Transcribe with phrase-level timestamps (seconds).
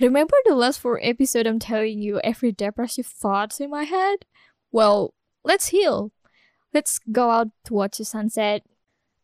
[0.00, 4.26] Remember the last four episode I'm telling you every depressive thoughts in my head?
[4.70, 6.12] Well, let's heal.
[6.72, 8.62] Let's go out to watch the sunset.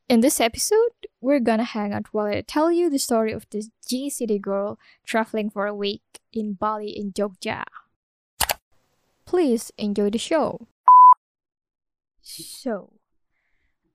[0.08, 3.70] In this episode, we're gonna hang out while I tell you the story of this
[3.86, 4.76] J-city girl
[5.06, 6.02] traveling for a week
[6.32, 7.62] in Bali in Jogja.
[9.24, 10.66] Please enjoy the show.
[12.20, 12.94] So,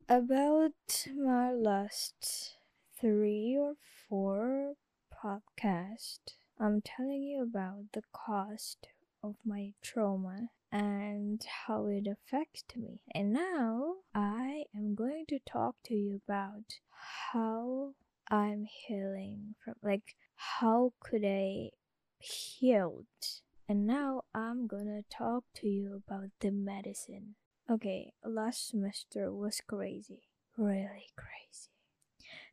[0.07, 2.55] about my last
[3.01, 3.73] three or
[4.07, 4.75] four
[5.13, 8.87] podcast, I'm telling you about the cost
[9.23, 13.01] of my trauma and how it affects me.
[13.15, 16.65] And now I am going to talk to you about
[17.31, 17.93] how
[18.29, 21.69] I'm healing from like how could I
[22.17, 23.05] healed.
[23.67, 27.35] And now I'm gonna talk to you about the medicine.
[27.69, 30.23] Okay, last semester was crazy.
[30.57, 31.69] Really crazy.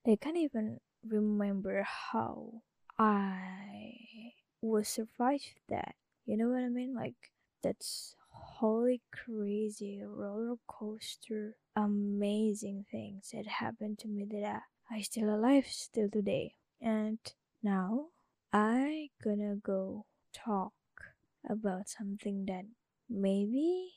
[0.07, 2.63] I can't even remember how
[2.99, 5.95] I was survived that.
[6.27, 6.95] You know what I mean?
[6.95, 7.33] Like
[7.63, 15.35] that's holy crazy roller coaster amazing things that happened to me that I, I still
[15.35, 16.55] alive still today.
[16.81, 17.19] And
[17.63, 18.09] now
[18.53, 20.73] I gonna go talk
[21.49, 22.65] about something that
[23.09, 23.93] maybe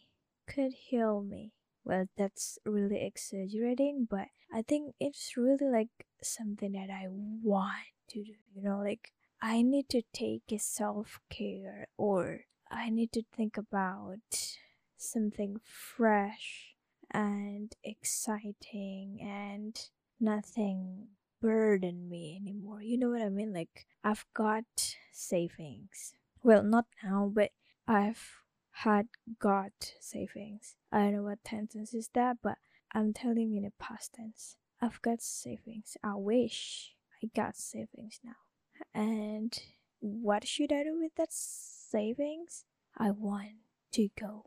[0.47, 1.51] could heal me.
[1.83, 5.89] Well, that's really exaggerating, but I think it's really like
[6.21, 8.33] something that I want to do.
[8.53, 13.57] You know, like I need to take a self care or I need to think
[13.57, 14.57] about
[14.97, 16.75] something fresh
[17.11, 19.79] and exciting and
[20.19, 21.07] nothing
[21.41, 22.81] burden me anymore.
[22.81, 23.53] You know what I mean?
[23.53, 24.65] Like I've got
[25.11, 26.13] savings.
[26.43, 27.51] Well, not now, but
[27.87, 29.07] I've had
[29.39, 30.75] got savings.
[30.91, 32.57] I don't know what tense is that, but
[32.93, 34.55] I'm telling you in the past tense.
[34.81, 35.97] I've got savings.
[36.03, 38.35] I wish I got savings now.
[38.93, 39.57] And
[39.99, 42.65] what should I do with that savings?
[42.97, 43.57] I want
[43.93, 44.45] to go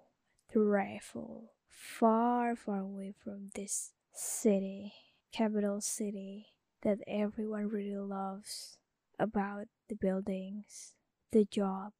[0.53, 4.93] travel far, far away from this city,
[5.33, 6.47] capital city
[6.83, 8.79] that everyone really loves
[9.19, 10.95] about the buildings,
[11.31, 11.93] the job,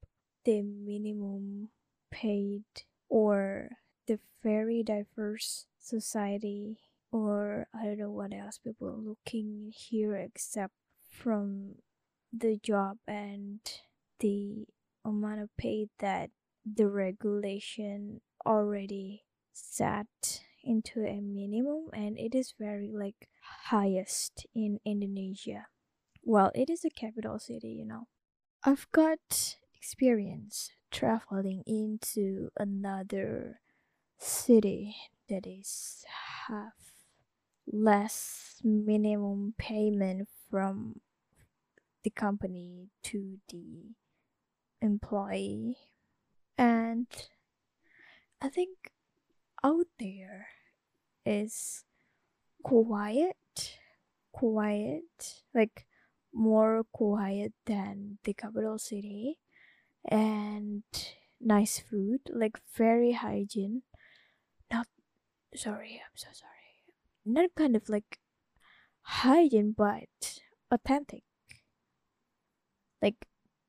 [0.45, 1.69] the minimum
[2.11, 2.65] paid,
[3.09, 3.71] or
[4.07, 6.81] the very diverse society,
[7.13, 10.73] or I don't know what else people are looking here except
[11.09, 11.77] from
[12.33, 13.61] the job and
[14.19, 14.65] the
[15.05, 16.31] amount of pay that
[16.65, 20.07] the regulation already set
[20.65, 23.29] into a minimum and it is very like
[23.65, 25.67] highest in Indonesia.
[26.25, 28.07] Well, it is a capital city, you know.
[28.65, 33.61] I've got experience traveling into another
[34.19, 34.95] city
[35.29, 36.05] that is
[36.47, 36.92] have
[37.67, 41.01] less minimum payment from
[42.05, 43.95] the company to the
[44.81, 45.77] employee.
[46.59, 47.07] And
[48.43, 48.91] i think
[49.63, 50.49] out there
[51.25, 51.85] is
[52.65, 53.79] quiet
[54.33, 55.87] quiet like
[56.35, 59.39] more quiet than the capital city
[60.09, 60.83] and
[61.41, 63.83] nice food like very hygiene.
[64.73, 64.87] Not
[65.55, 66.52] sorry i'm so sorry
[67.25, 68.19] not kind of like
[69.03, 70.41] hygiene but
[70.71, 71.23] authentic.
[73.01, 73.27] Like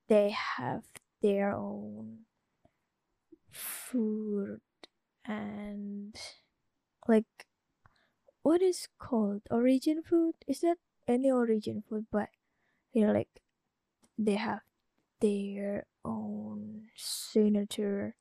[0.07, 0.83] they have
[1.21, 2.25] their own
[3.51, 4.61] food
[5.25, 6.15] and
[7.07, 7.47] like
[8.41, 10.35] what is called origin food?
[10.47, 10.77] Is that
[11.07, 12.29] any origin food but
[12.93, 13.41] you know like
[14.17, 14.61] they have
[15.21, 18.15] their own signature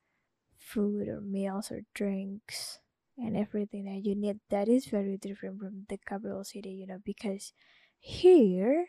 [0.59, 2.79] food or meals or drinks
[3.25, 6.99] and everything that you need that is very different from the capital city you know
[7.05, 7.53] because
[7.99, 8.87] here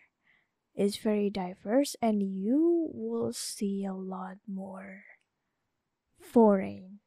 [0.76, 5.04] is very diverse and you will see a lot more
[6.20, 7.00] foreign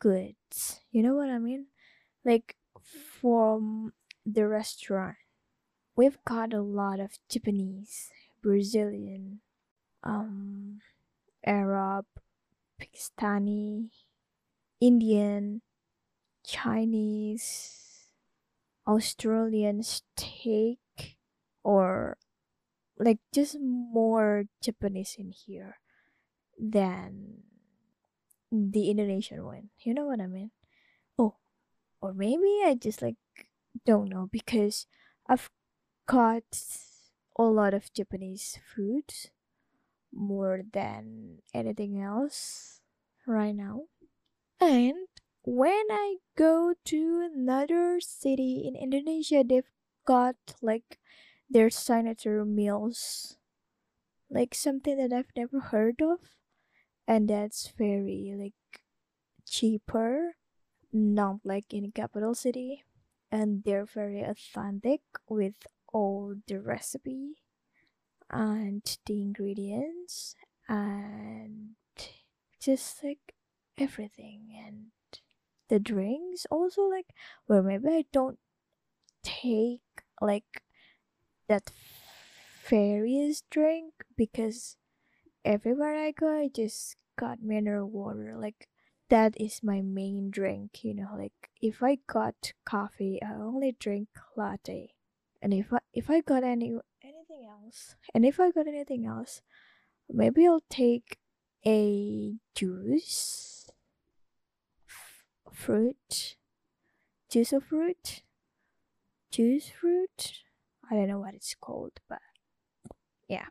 [0.00, 0.82] goods.
[0.90, 1.68] You know what I mean?
[2.24, 3.94] Like from
[4.26, 5.16] the restaurant,
[5.96, 8.10] we've got a lot of Japanese,
[8.42, 9.42] Brazilian,
[10.04, 10.80] um,
[11.44, 12.06] Arab,
[12.80, 13.90] Pakistani,
[14.80, 15.62] Indian,
[16.46, 18.10] Chinese,
[18.86, 21.18] Australian steak,
[21.64, 22.18] or
[22.98, 25.78] like just more Japanese in here
[26.58, 27.42] than
[28.50, 29.70] the Indonesian one.
[29.80, 30.50] You know what I mean?
[31.18, 31.36] Oh,
[32.00, 33.16] or maybe I just like
[33.84, 34.86] don't know because
[35.28, 35.50] I've
[36.06, 36.44] got
[37.38, 39.12] a lot of Japanese food
[40.12, 42.80] more than anything else
[43.26, 43.82] right now.
[44.60, 45.08] And
[45.46, 49.70] when I go to another city in Indonesia, they've
[50.04, 51.00] got like
[51.48, 53.38] their signature meals.
[54.30, 56.20] Like something that I've never heard of,
[57.06, 58.82] and that's very like
[59.46, 60.36] cheaper,
[60.92, 62.84] not like in a capital city,
[63.30, 67.36] and they're very authentic with all the recipe
[68.30, 70.34] and the ingredients
[70.68, 71.76] and
[72.60, 73.34] just like
[73.78, 74.92] everything and
[75.68, 76.46] the drinks.
[76.50, 77.06] Also like
[77.48, 78.38] well maybe I don't
[79.22, 79.80] take
[80.20, 80.62] like
[81.48, 81.70] that
[82.68, 84.76] various drink because
[85.44, 88.34] everywhere I go I just got mineral water.
[88.38, 88.68] Like
[89.08, 94.08] that is my main drink you know like if I got coffee I only drink
[94.36, 94.92] latte.
[95.42, 96.74] And if I if I got any
[97.04, 99.42] anything else and if I got anything else
[100.08, 101.18] maybe I'll take
[101.64, 103.55] a juice
[105.56, 106.36] fruit
[107.30, 108.22] juice of fruit
[109.30, 110.32] juice fruit
[110.90, 112.20] I don't know what it's called but
[113.28, 113.46] yeah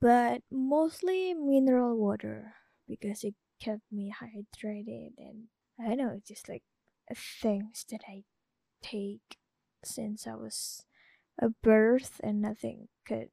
[0.00, 2.54] but mostly mineral water
[2.88, 5.48] because it kept me hydrated and
[5.80, 6.62] I don't know it's just like
[7.14, 8.22] things that I
[8.82, 9.36] take
[9.84, 10.84] since I was
[11.38, 13.28] a birth and nothing could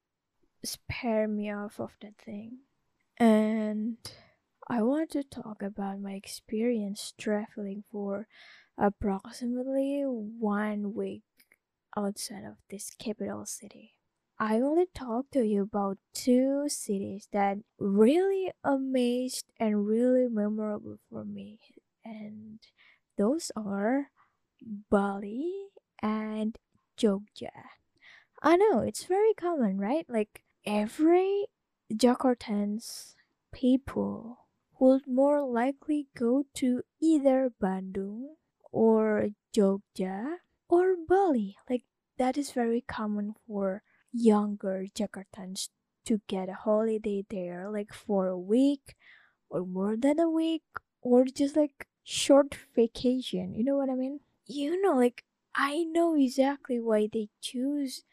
[0.64, 2.60] spare me off of that thing.
[3.18, 3.98] And
[4.68, 8.28] I want to talk about my experience traveling for
[8.78, 11.24] approximately one week
[11.98, 13.94] outside of this capital city.
[14.40, 21.24] I only talk to you about two cities that really amazed and really memorable for
[21.24, 21.60] me,
[22.04, 22.60] and
[23.18, 24.10] those are
[24.90, 25.52] Bali
[26.02, 26.58] and
[26.98, 27.52] Jogja.
[28.42, 30.06] I know it's very common, right?
[30.10, 31.48] Like every
[31.94, 33.16] Jakartans
[33.54, 34.43] people
[34.80, 38.36] would more likely go to either Bandung
[38.72, 40.38] or Jogja
[40.70, 41.58] or Bali.
[41.70, 41.86] Like
[42.18, 45.70] that is very common for younger Jakartans
[46.06, 48.96] to get a holiday there, like for a week
[49.50, 50.64] or more than a week,
[51.02, 53.54] or just like short vacation.
[53.54, 54.20] You know what I mean?
[54.46, 55.24] You know, like
[55.56, 58.04] I know exactly why they choose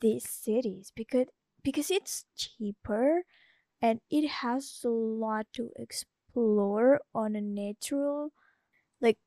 [0.00, 1.26] these cities because
[1.62, 3.24] because it's cheaper
[3.82, 8.32] and it has a lot to explore on a natural
[9.00, 9.18] like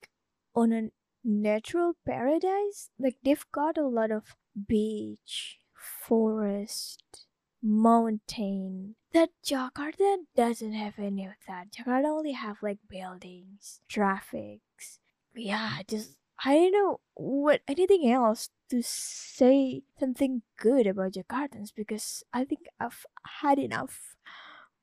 [0.56, 0.90] on a
[1.24, 2.90] natural paradise.
[3.00, 4.36] Like they've got a lot of
[4.68, 7.28] beach forest
[7.62, 8.96] mountain.
[9.14, 11.72] That jakarta doesn't have any of that.
[11.72, 15.00] Jakarta only have like buildings traffics.
[15.36, 22.24] Yeah just i don't know what anything else to say something good about jakartans because
[22.34, 23.06] i think i've
[23.42, 24.16] had enough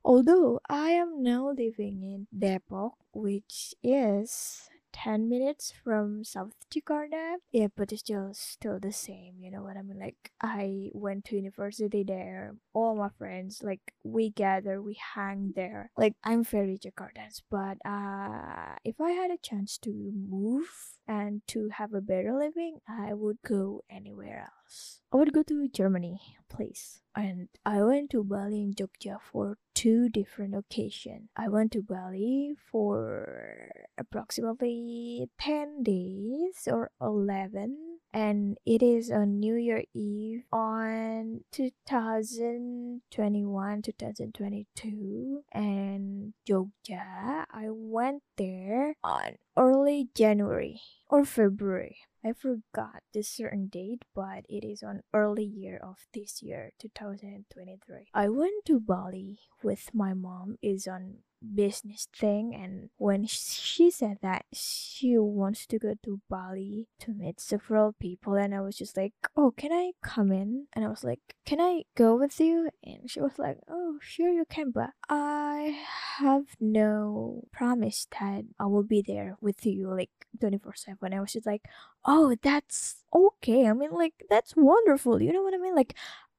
[0.05, 7.37] although i am now living in depok which is 10 minutes from South Jakarta.
[7.51, 9.99] Yeah, but it's still still the same, you know what I mean?
[9.99, 12.55] Like I went to university there.
[12.75, 15.91] All my friends like we gather, we hang there.
[15.97, 20.69] Like I'm very Jakartans, but uh if I had a chance to move
[21.13, 25.01] and to have a better living, I would go anywhere else.
[25.13, 27.03] I would go to Germany, please.
[27.15, 31.29] And I went to Bali and Jogja for two different occasions.
[31.37, 33.69] I went to Bali for
[33.99, 45.45] approximately 10 days or 11 and it is on New Year Eve on 2021 2022
[45.53, 54.05] and Jogja I went there on early January or February I forgot the certain date,
[54.15, 58.09] but it is on early year of this year, 2023.
[58.15, 64.19] I went to Bali with my mom is on business thing and when she said
[64.23, 68.97] that she wants to go to Bali to meet several people and I was just
[68.97, 70.67] like oh can I come in?
[70.73, 72.71] And I was like can I go with you?
[72.85, 75.79] And she was like oh sure you can but I
[76.19, 80.11] have no promise that I will be there with you like
[80.41, 81.63] 24 7 And I was just like
[82.05, 85.75] oh that's okay I mean like that's wonderful you know what I mean?
[85.75, 85.95] Like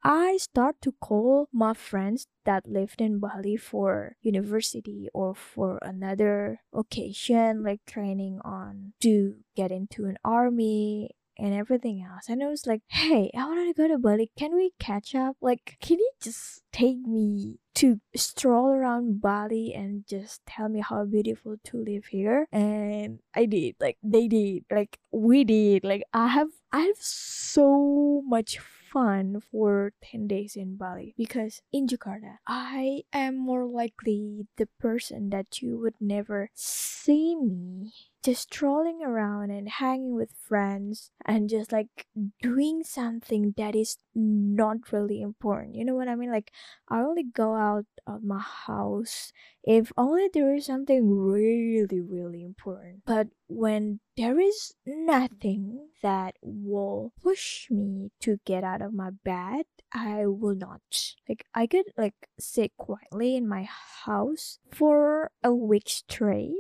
[0.05, 6.59] I start to call my friends that lived in Bali for university or for another
[6.73, 11.11] occasion like training on to get into an army
[11.43, 12.29] and everything else.
[12.29, 14.31] And I was like, hey, I want to go to Bali.
[14.39, 15.35] Can we catch up?
[15.41, 21.03] Like, can you just take me to stroll around Bali and just tell me how
[21.03, 22.47] beautiful to live here?
[22.53, 23.75] And I did.
[23.81, 24.63] Like, they did.
[24.71, 25.83] Like, we did.
[25.83, 31.87] Like, I have, I have so much fun for 10 days in Bali because in
[31.87, 37.91] Jakarta, I am more likely the person that you would never see me
[38.23, 42.07] just strolling around and hanging with friends and just like
[42.41, 45.75] doing something that is not really important.
[45.75, 46.31] You know what I mean?
[46.31, 46.51] Like
[46.87, 53.03] I only go out of my house if only there is something really, really important.
[53.05, 59.65] But when there is nothing that will push me to get out of my bed,
[59.91, 60.81] I will not.
[61.27, 63.67] Like I could like sit quietly in my
[64.05, 66.55] house for a week straight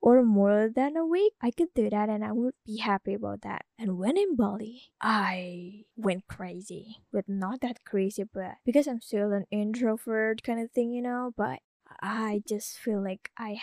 [0.00, 3.42] or more than a week, I could do that and I would be happy about
[3.42, 3.64] that.
[3.78, 7.02] And when in Bali, I went crazy.
[7.12, 11.32] But not that crazy, but because I'm still an introvert kind of thing, you know,
[11.36, 11.60] but
[12.00, 13.58] I just feel like I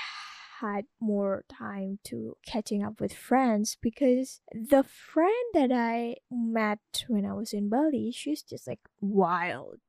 [0.59, 7.25] had more time to catching up with friends because the friend that I met when
[7.25, 9.79] I was in Bali, she's just like wild.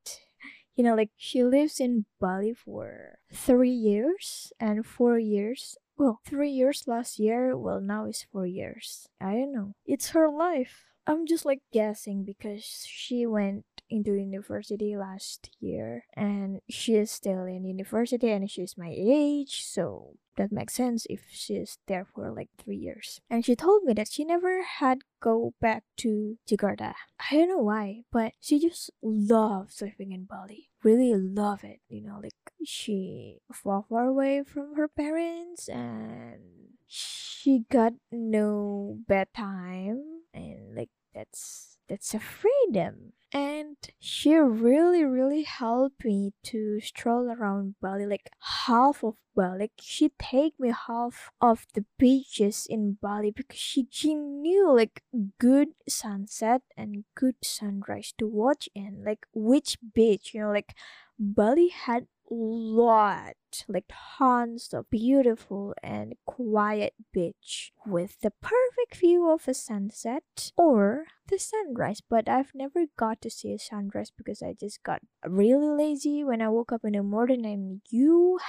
[0.75, 5.75] You know, like she lives in Bali for three years and four years.
[5.99, 7.57] Well, three years last year.
[7.57, 9.09] Well, now it's four years.
[9.19, 9.73] I don't know.
[9.85, 10.85] It's her life.
[11.05, 17.43] I'm just like guessing because she went into university last year and she is still
[17.43, 22.49] in university and she's my age, so that makes sense if she's there for like
[22.57, 23.19] three years.
[23.29, 26.93] And she told me that she never had go back to Jakarta.
[27.19, 30.69] I don't know why, but she just loves living in Bali.
[30.81, 36.41] Really love it, you know, like she far far away from her parents and
[36.87, 43.13] she got no bedtime and like that's that's a freedom.
[43.31, 48.29] And she really really helped me to stroll around bali like
[48.65, 49.59] half of bali.
[49.59, 55.03] Like she take me half of the beaches in bali because she, she knew like
[55.39, 60.73] good sunset and good sunrise to watch and like which beach you know like
[61.19, 63.35] bali had lot,
[63.67, 71.05] like tons of beautiful and quiet beach with the perfect view of a sunset or
[71.27, 72.01] the sunrise.
[72.01, 76.41] But I've never got to see a sunrise because I just got really lazy when
[76.41, 78.39] I woke up in the morning and you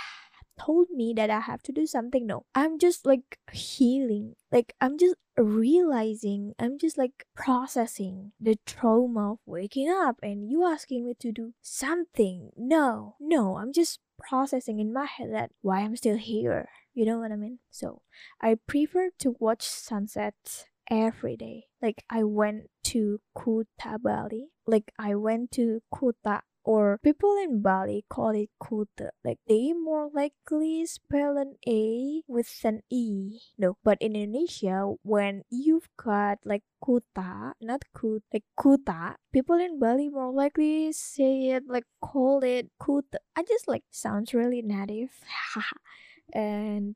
[0.60, 2.26] told me that I have to do something.
[2.26, 4.34] No, I'm just like healing.
[4.52, 10.64] Like, I'm just realizing, I'm just like processing the trauma of waking up and you
[10.64, 12.50] asking me to do something.
[12.56, 16.68] No, no, I'm just processing in my head that why I'm still here.
[16.92, 17.60] You know what I mean?
[17.70, 18.02] So,
[18.40, 21.66] I prefer to watch sunsets every day.
[21.80, 24.48] Like I went to Kuta Bali.
[24.66, 29.10] Like I went to Kuta or people in Bali call it Kuta.
[29.24, 33.40] Like they more likely spell an A with an E.
[33.58, 39.78] No, but in Indonesia, when you've got like Kuta, not Kut, like Kuta, people in
[39.78, 43.18] Bali more likely say it like call it Kuta.
[43.36, 45.10] I just like sounds really native.
[46.32, 46.94] and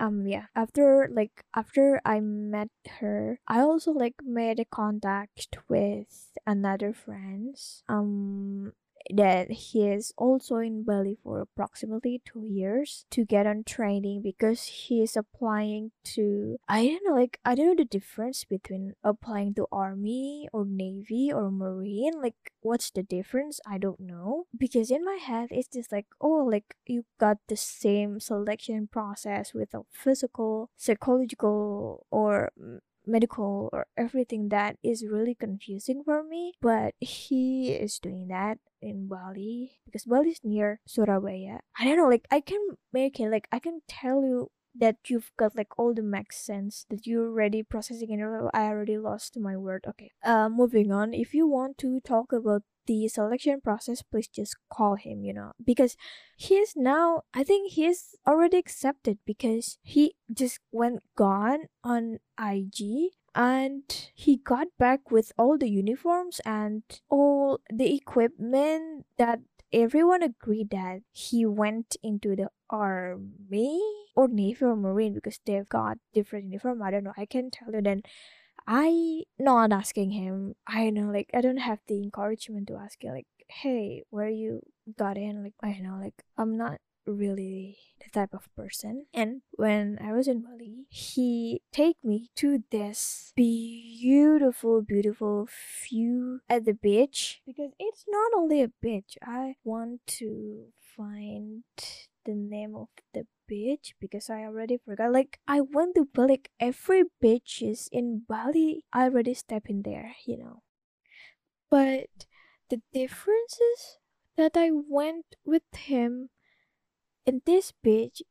[0.00, 6.32] um yeah after like after i met her i also like made a contact with
[6.46, 8.72] another friends um
[9.14, 14.64] that he is also in Bali for approximately two years to get on training because
[14.64, 19.54] he is applying to I don't know like I don't know the difference between applying
[19.54, 23.60] to army or navy or marine like what's the difference?
[23.66, 24.46] I don't know.
[24.56, 29.54] Because in my head it's just like oh like you got the same selection process
[29.54, 32.78] with a physical psychological or mm,
[33.10, 39.08] medical or everything that is really confusing for me but he is doing that in
[39.08, 41.60] Bali because Bali is near Surabaya.
[41.78, 42.60] I don't know, like I can
[42.92, 46.86] make it, like I can tell you that you've got like all the max sense
[46.90, 49.84] that you're already processing and I already lost my word.
[49.88, 50.10] Okay.
[50.24, 51.14] Uh moving on.
[51.14, 55.52] If you want to talk about the selection process, please just call him, you know,
[55.64, 55.96] because
[56.36, 62.18] he is now, I think he is already accepted because he just went gone on
[62.38, 63.82] IG and
[64.14, 69.38] he got back with all the uniforms and all the equipment that
[69.72, 73.80] everyone agreed that he went into the army
[74.16, 76.82] or navy or marine because they've got different uniform.
[76.82, 77.14] I don't know.
[77.16, 78.02] I can tell you then
[78.66, 80.54] i not asking him.
[80.66, 84.60] I know like i don't have the encouragement to ask him like hey where you
[84.98, 85.42] got in?
[85.42, 89.06] Like i know like i'm not really the type of person.
[89.12, 95.48] And when I was in Bali, he take me to this beautiful, beautiful
[95.82, 99.16] view at the beach because it's not only a beach.
[99.22, 100.66] I want to
[100.96, 101.64] find
[102.24, 105.12] the name of the beach because I already forgot.
[105.12, 108.84] Like I went to Bali, like every beach is in Bali.
[108.92, 110.62] I already step in there, you know.
[111.70, 112.26] But
[112.68, 113.98] the differences
[114.36, 116.30] that I went with him
[117.26, 118.22] in this beach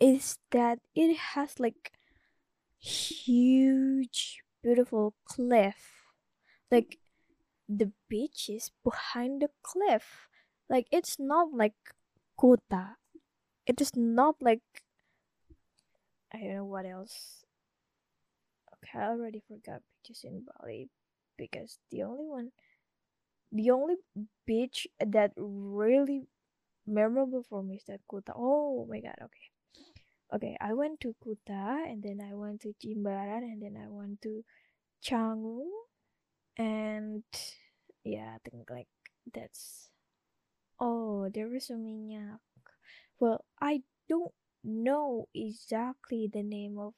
[0.00, 1.92] is that it has like
[2.78, 6.06] huge, beautiful cliff.
[6.70, 6.98] Like
[7.68, 10.28] the beach is behind the cliff.
[10.68, 11.74] Like it's not like
[12.38, 12.96] Kuta.
[13.66, 14.62] It is not like
[16.32, 17.44] I don't know what else.
[18.74, 20.88] Okay, I already forgot beaches in Bali
[21.36, 22.52] because the only one,
[23.50, 23.96] the only
[24.46, 26.28] beach that really
[26.88, 28.32] memorable for me is that Kuta.
[28.34, 29.48] Oh my god, okay.
[30.34, 34.20] Okay, I went to Kuta and then I went to Jimbaran and then I went
[34.22, 34.44] to
[35.04, 35.64] Canggu
[36.58, 37.24] and
[38.04, 38.88] yeah, I think like
[39.32, 39.90] that's
[40.80, 42.40] oh there is Seminyak.
[43.20, 44.32] Well, I don't
[44.64, 46.94] know exactly the name of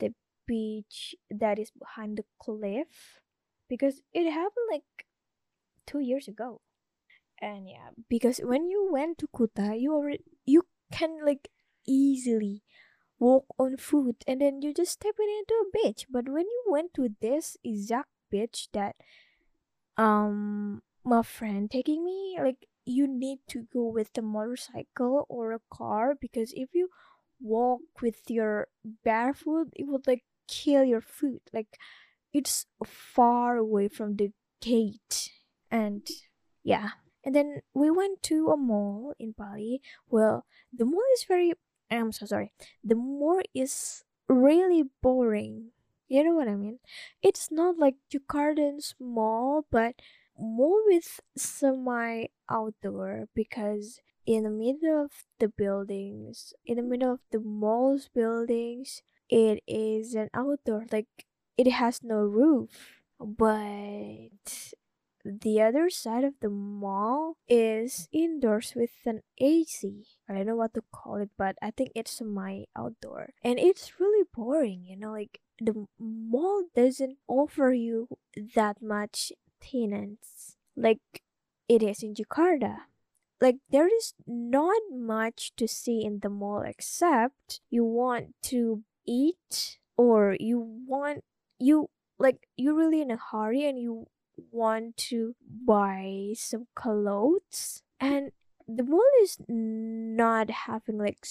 [0.00, 0.14] the
[0.46, 3.20] beach that is behind the cliff
[3.68, 5.06] because it happened like
[5.86, 6.60] two years ago.
[7.40, 11.48] And yeah, because when you went to Kuta, you already you can like
[11.86, 12.62] easily
[13.18, 16.06] walk on foot and then you just step it into a beach.
[16.10, 18.96] But when you went to this exact beach that
[19.96, 25.60] um my friend taking me, like you need to go with the motorcycle or a
[25.70, 26.88] car because if you
[27.40, 28.68] walk with your
[29.04, 31.42] barefoot, it would like kill your foot.
[31.52, 31.78] Like
[32.32, 35.30] it's far away from the gate
[35.70, 36.06] and
[36.64, 36.90] yeah
[37.24, 39.80] and then we went to a mall in Bali.
[40.08, 41.52] Well, the mall is very.
[41.90, 42.52] I'm so sorry.
[42.82, 45.70] The mall is really boring.
[46.08, 46.78] You know what I mean?
[47.22, 49.94] It's not like Jakarta's mall, but
[50.38, 57.20] mall with semi outdoor because in the middle of the buildings, in the middle of
[57.30, 60.86] the mall's buildings, it is an outdoor.
[60.92, 61.26] Like
[61.56, 64.74] it has no roof, but
[65.24, 70.04] the other side of the mall is indoors with an AC.
[70.28, 73.30] I don't know what to call it, but I think it's my outdoor.
[73.42, 78.08] And it's really boring, you know, like the mall doesn't offer you
[78.54, 81.22] that much tenants like
[81.68, 82.90] it is in Jakarta.
[83.40, 89.78] Like there is not much to see in the mall except you want to eat
[89.96, 91.24] or you want
[91.58, 94.06] you like you're really in a hurry and you
[94.50, 95.34] want to
[95.66, 97.82] buy some clothes.
[98.00, 98.32] And
[98.66, 101.24] the mall is not having like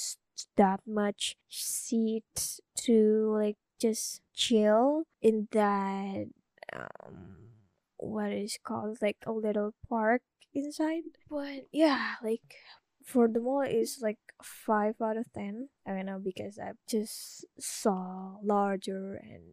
[0.55, 6.27] that much seats to like just chill in that
[6.73, 7.37] um
[7.97, 10.21] what is called like a little park
[10.53, 11.03] inside.
[11.29, 12.55] But yeah like
[13.03, 15.69] for the mall is like five out of ten.
[15.85, 19.43] I don't know because i just saw larger and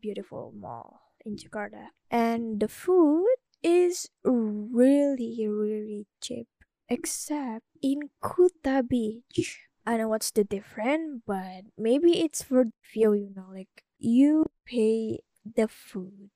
[0.00, 1.92] beautiful mall in Jakarta.
[2.10, 3.26] And the food
[3.62, 6.48] is really, really cheap.
[6.88, 9.66] Except in Kuta Beach.
[9.86, 14.46] I don't know what's the difference, but maybe it's for view, you know, like you
[14.66, 16.30] pay the food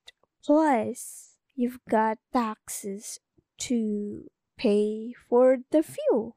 [0.44, 3.20] plus you've got taxes
[3.58, 6.36] to pay for the fuel.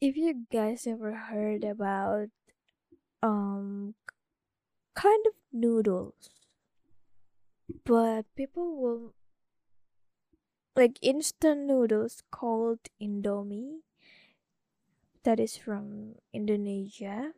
[0.00, 2.28] If you guys ever heard about
[3.22, 3.94] um
[4.94, 6.30] kind of noodles
[7.84, 9.14] but people will
[10.76, 13.82] like instant noodles called Indomie
[15.24, 17.32] that is from Indonesia.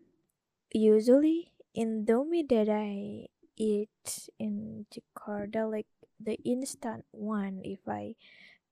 [0.73, 5.89] Usually Indomie that I eat in Jakarta like
[6.21, 8.15] the instant one if I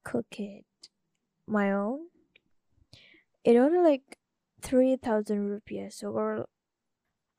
[0.04, 0.64] cook it
[1.46, 2.08] my own
[3.44, 4.18] it only like
[4.60, 6.46] 3000 rupees or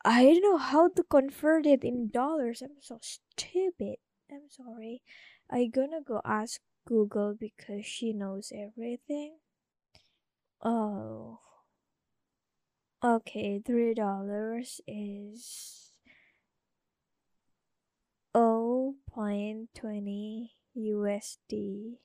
[0.03, 2.61] I don't know how to convert it in dollars.
[2.61, 3.97] I'm so stupid.
[4.31, 5.01] I'm sorry.
[5.49, 9.37] I gonna go ask Google because she knows everything.
[10.61, 11.39] Oh.
[13.03, 15.93] Okay, three dollars is
[18.35, 21.97] oh point twenty USD.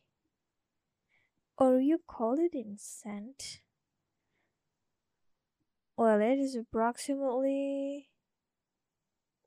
[1.56, 3.60] Or oh, you call it in cent.
[5.96, 8.08] Well, it is approximately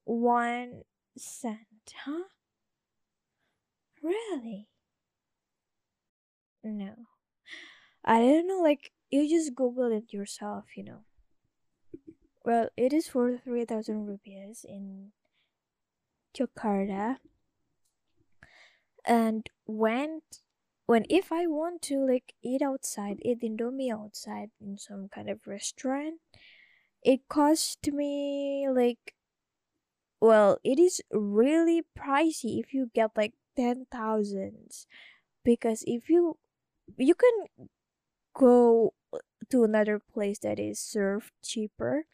[0.05, 0.83] one
[1.17, 2.23] cent, huh?
[4.08, 4.70] Really?
[6.63, 7.08] No.
[8.06, 11.04] I don't know, like, you just Google it yourself, you know.
[12.46, 15.12] Well, it is for 3000 rupees in
[16.34, 17.17] Jakarta.
[19.06, 20.22] And when
[20.86, 25.46] when if I want to like eat outside, eat Indomie outside in some kind of
[25.48, 26.22] restaurant,
[27.04, 29.15] it cost me like
[30.20, 34.88] well, it is really pricey if you get like ten thousands.
[35.46, 36.38] Because if you
[36.98, 37.67] you can
[38.34, 39.17] go uh,
[39.50, 42.06] to another place that is served cheaper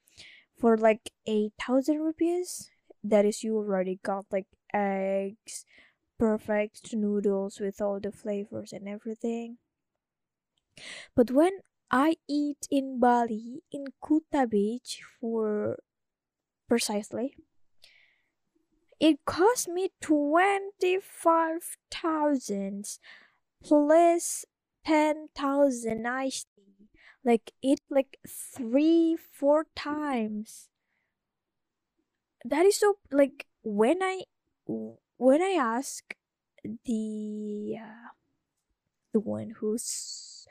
[0.57, 2.71] for like 8000 rupees
[3.03, 5.65] that is you already got like eggs
[6.19, 9.57] perfect noodles with all the flavors and everything.
[11.15, 15.77] But when i eat in bali in kuta beach for
[16.67, 17.35] precisely
[18.99, 22.85] it cost me 25,000
[23.63, 24.45] plus
[24.85, 26.89] 10,000 iced tea.
[27.23, 30.69] Like it like three, four times.
[32.45, 34.23] That is so like when I
[35.17, 36.15] when I ask
[36.85, 38.09] the uh,
[39.13, 40.47] the one who's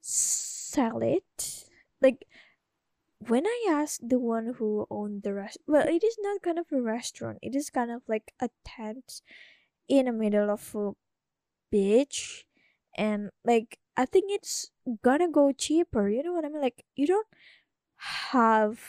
[0.00, 1.64] sell it
[2.02, 2.26] like
[3.28, 6.66] when I asked the one who owned the rest, well, it is not kind of
[6.72, 7.38] a restaurant.
[7.42, 9.22] It is kind of like a tent
[9.88, 10.92] in the middle of a
[11.70, 12.46] beach,
[12.96, 14.70] and like I think it's
[15.02, 16.08] gonna go cheaper.
[16.08, 16.62] You know what I mean?
[16.62, 17.28] Like you don't
[18.32, 18.80] have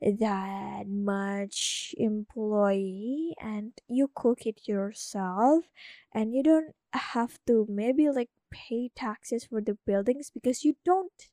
[0.00, 5.64] that much employee and you cook it yourself
[6.12, 11.28] and you don't have to maybe like pay taxes for the buildings because you don't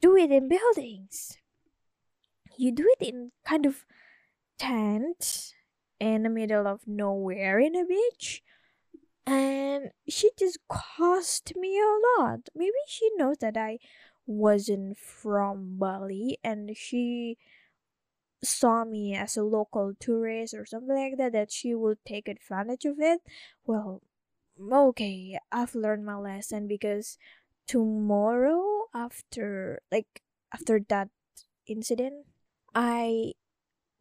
[0.00, 1.38] do it in buildings.
[2.56, 3.84] You do it in kind of
[4.58, 5.54] tent
[5.98, 8.42] in the middle of nowhere in a beach.
[9.26, 12.48] And she just cost me a lot.
[12.54, 13.78] Maybe she knows that I
[14.26, 17.36] wasn't from Bali and she
[18.42, 22.84] saw me as a local tourist or something like that that she would take advantage
[22.84, 23.20] of it.
[23.66, 24.02] Well,
[24.72, 27.18] okay, I've learned my lesson because
[27.66, 30.22] tomorrow after like
[30.52, 31.08] after that
[31.66, 32.26] incident
[32.74, 33.32] i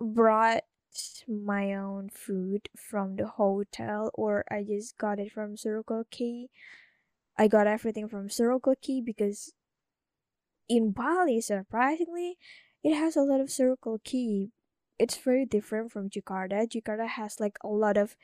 [0.01, 0.63] brought
[1.27, 6.49] my own food from the hotel or i just got it from circle k.
[7.37, 9.53] I got everything from circle k because
[10.67, 12.37] in bali surprisingly
[12.83, 14.49] it has a lot of circle k.
[14.97, 16.67] It's very different from jakarta.
[16.67, 18.15] Jakarta has like a lot of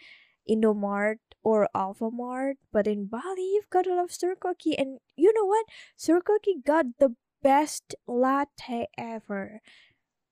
[0.50, 5.34] Indomart or Alfamart, but in Bali you've got a lot of Circle K, and you
[5.34, 5.66] know what?
[5.96, 9.62] Circle K got the best latte ever.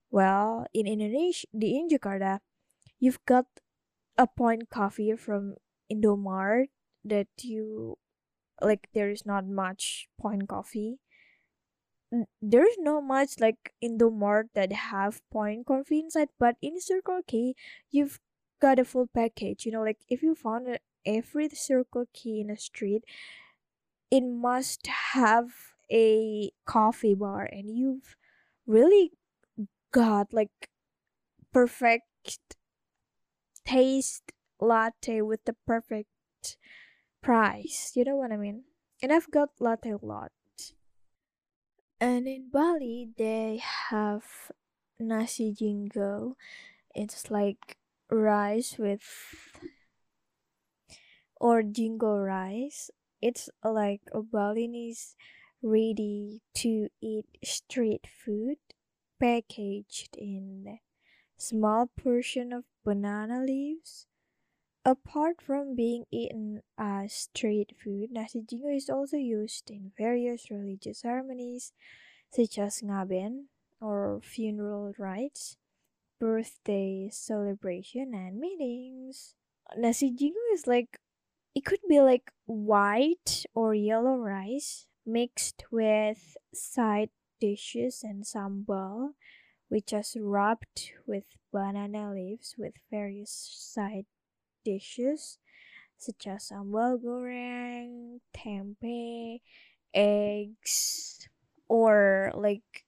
[0.09, 2.39] Well, in Indonesia, the in Jakarta,
[2.99, 3.45] you've got
[4.17, 5.55] a point coffee from
[5.91, 6.69] Indomart
[7.03, 7.97] that you
[8.61, 8.89] like.
[8.93, 10.99] There is not much point coffee.
[12.41, 17.55] There's not much like Indomart that have point coffee inside, but in Circle K,
[17.89, 18.19] you've
[18.61, 19.65] got a full package.
[19.65, 23.03] You know, like if you found every Circle K in a street,
[24.11, 25.49] it must have
[25.91, 28.15] a coffee bar, and you've
[28.65, 29.11] really
[29.91, 30.69] got like
[31.51, 32.39] perfect
[33.65, 36.09] taste latte with the perfect
[37.21, 37.91] price.
[37.95, 38.63] You know what I mean?
[39.01, 40.31] And I've got latte a lot.
[41.99, 44.51] And in Bali, they have
[44.99, 46.35] nasi jinggo.
[46.93, 47.77] It's like
[48.13, 49.01] rice with
[51.39, 52.89] or jinggo rice.
[53.21, 55.15] It's like a Balinese
[55.61, 58.57] ready to eat street food
[59.19, 60.79] packaged in
[61.37, 64.07] small portion of banana leaves.
[64.85, 70.99] Apart from being eaten as street food, nasi jinggo is also used in various religious
[70.99, 71.71] ceremonies
[72.29, 73.45] such as ngaben
[73.79, 75.57] or funeral rites
[76.23, 79.35] birthday celebration and meetings.
[79.75, 80.97] Nasi jinggo is like
[81.53, 87.09] it could be like white or yellow rice mixed with side
[87.41, 89.19] dishes and sambal,
[89.67, 94.05] which is wrapped with banana leaves with various side
[94.63, 95.39] dishes
[95.97, 99.41] such as sambal goreng, tempeh,
[99.93, 101.27] eggs,
[101.67, 102.85] or like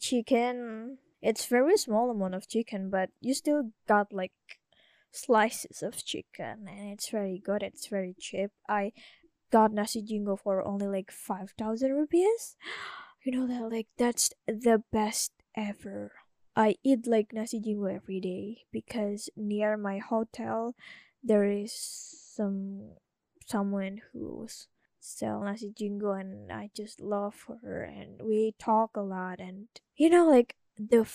[0.00, 4.32] chicken it's very small amount of chicken, but you still got like
[5.12, 7.62] slices of chicken and it's very good.
[7.62, 8.50] It's very cheap.
[8.68, 8.92] I
[9.52, 12.56] got nasi jinggo for only like 5000 rupees.
[13.24, 16.10] You know that like that's the best ever.
[16.56, 20.74] I eat like nasi jinggo every day because near my hotel
[21.22, 22.96] there is some
[23.46, 24.66] someone who's
[24.98, 30.08] sell nasi jingo and I just love her and we talk a lot and you
[30.10, 31.06] know like the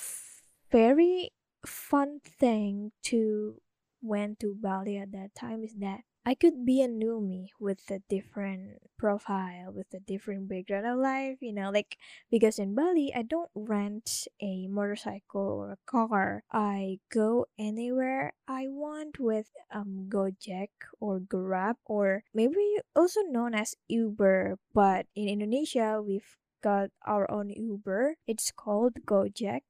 [0.71, 1.31] very
[1.65, 3.61] fun thing to
[4.01, 7.89] went to Bali at that time is that I could be a new me with
[7.89, 11.95] a different profile, with a different background of life, you know, like
[12.29, 16.43] because in Bali I don't rent a motorcycle or a car.
[16.51, 23.75] I go anywhere I want with um Gojek or Grab or maybe also known as
[23.87, 28.15] Uber, but in Indonesia we've got our own Uber.
[28.27, 29.61] It's called Gojek.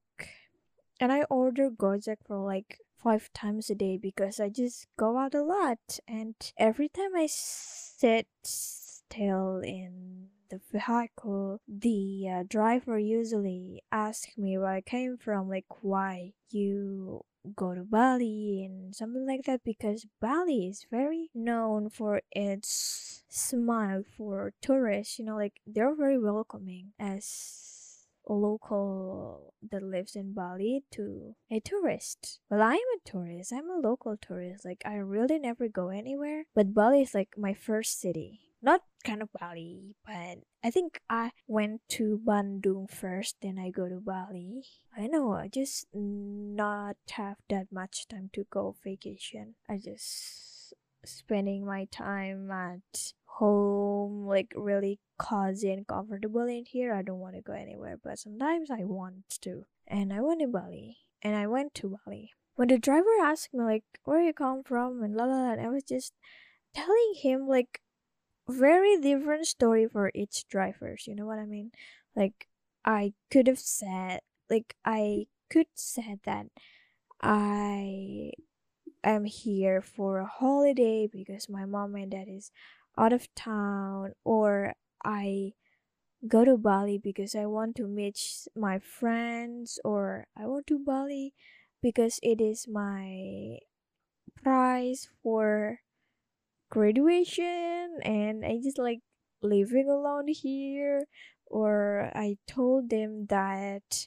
[1.00, 5.34] And I order Gojek for like five times a day because I just go out
[5.34, 6.00] a lot.
[6.08, 14.58] And every time I sit still in the vehicle, the uh, driver usually asks me
[14.58, 17.24] where I came from, like why you
[17.54, 24.02] go to Bali and something like that because Bali is very known for its smile
[24.16, 25.18] for tourists.
[25.18, 31.60] You know, like they're very welcoming as a local that lives in Bali to a
[31.60, 32.40] tourist.
[32.50, 33.52] Well, I am a tourist.
[33.52, 34.64] I'm a local tourist.
[34.64, 39.22] Like I really never go anywhere, but Bali is like my first city not kind
[39.22, 44.64] of Bali, but I think I went to Bandung first, then I go to Bali.
[44.96, 49.54] I know, I just not have that much time to go vacation.
[49.68, 50.57] I just
[51.08, 56.94] spending my time at home, like really cozy and comfortable in here.
[56.94, 59.66] I don't want to go anywhere, but sometimes I want to.
[59.86, 62.32] And I went to Bali, and I went to Bali.
[62.56, 65.60] When the driver asked me like where you come from and la la la, and
[65.60, 66.12] I was just
[66.74, 67.80] telling him like
[68.48, 71.70] very different story for each drivers you know what i mean
[72.16, 72.48] like
[72.84, 76.46] i could have said like i could said that
[77.22, 78.30] i
[79.10, 82.50] am here for a holiday because my mom and dad is
[82.96, 85.52] out of town or i
[86.26, 88.18] go to bali because i want to meet
[88.56, 91.32] my friends or i want to bali
[91.82, 93.58] because it is my
[94.42, 95.80] prize for
[96.70, 99.00] graduation and I just like
[99.42, 101.06] living alone here
[101.46, 104.06] or I told them that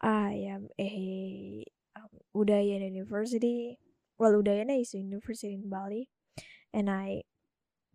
[0.00, 1.64] I am a
[1.96, 3.78] um, Udayana University.
[4.18, 6.08] Well, Udayana is a university in Bali,
[6.72, 7.22] and I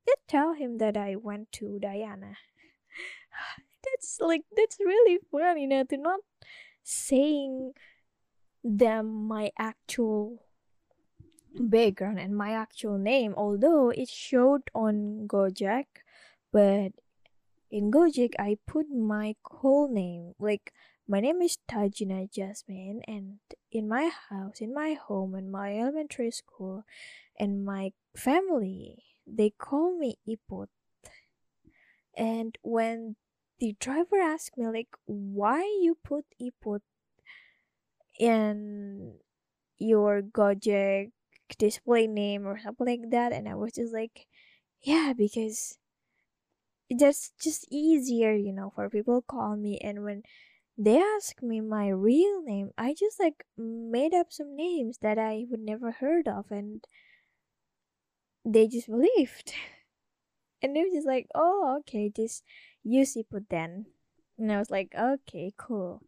[0.06, 2.36] did tell him that I went to Udayana.
[3.84, 6.20] that's like that's really fun, you know, to not
[6.84, 7.74] saying
[8.64, 10.46] them my actual
[11.56, 15.86] background and my actual name, although it showed on Gojek,
[16.52, 16.92] but
[17.70, 20.34] in Gojek I put my whole name.
[20.40, 20.74] Like
[21.12, 26.32] my name is Tajna Jasmine, and in my house, in my home, in my elementary
[26.32, 26.86] school,
[27.38, 30.68] and my family, they call me Iput.
[32.16, 33.18] And when
[33.60, 36.80] the driver asked me like why you put Iput
[38.18, 39.16] in
[39.78, 41.12] your Gojek
[41.58, 44.26] display name or something like that and i was just like
[44.82, 45.78] yeah because
[46.90, 50.24] that's just easier you know for people call me and when
[50.84, 55.46] they ask me my real name i just like made up some names that i
[55.50, 56.86] would never heard of and
[58.46, 59.54] they just believed.
[60.64, 62.44] And they were just like oh okay just
[62.84, 63.88] use it then
[64.38, 66.04] and i was like okay cool.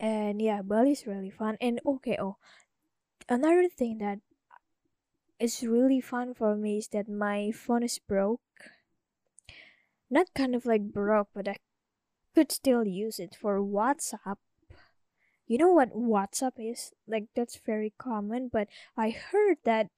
[0.00, 1.58] And yeah bali's really fun.
[1.60, 2.38] And okay oh
[3.28, 4.20] another thing that
[5.38, 8.40] is really fun for me is that my phone is broke.
[10.08, 11.56] Not kind of like broke, but I
[12.34, 14.36] could still use it for WhatsApp.
[15.46, 16.92] You know what WhatsApp is?
[17.06, 19.88] Like that's very common, but I heard that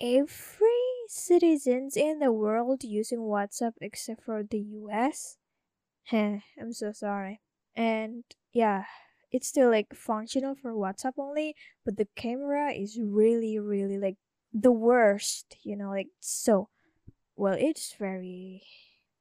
[0.00, 5.38] every citizens in the world using WhatsApp except for the US.
[6.04, 7.40] Heh, I'm so sorry.
[7.74, 8.84] And yeah,
[9.32, 14.16] it's still like functional for WhatsApp only, but the camera is really, really like
[14.52, 16.68] the worst, you know, like so.
[17.36, 18.62] Well, it's very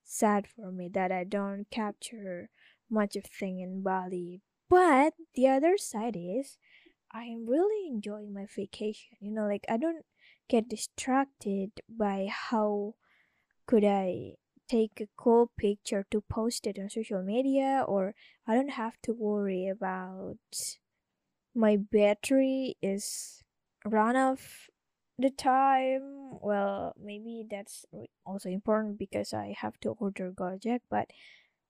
[0.03, 2.49] sad for me that I don't capture
[2.89, 4.41] much of thing in Bali.
[4.69, 6.57] But the other side is
[7.11, 9.17] I am really enjoying my vacation.
[9.19, 10.05] You know, like I don't
[10.49, 12.95] get distracted by how
[13.65, 14.35] could I
[14.67, 18.15] take a cool picture to post it on social media or
[18.47, 20.37] I don't have to worry about
[21.55, 23.43] my battery is
[23.85, 24.69] run off
[25.19, 27.85] the time well maybe that's
[28.25, 31.07] also important because I have to order Gojek but